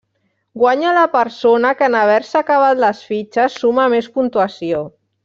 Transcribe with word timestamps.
Guanya 0.59 0.93
la 0.97 1.01
persona 1.15 1.73
que, 1.81 1.89
en 1.91 1.97
haver-se 1.99 2.39
acabat 2.41 2.81
les 2.85 3.05
fitxes, 3.11 3.59
suma 3.65 3.87
més 3.97 4.09
puntuació. 4.17 4.83